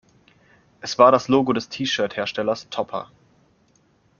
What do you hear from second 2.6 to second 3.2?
Topper.